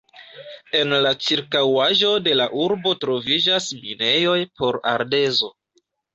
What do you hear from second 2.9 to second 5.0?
troviĝas minejoj por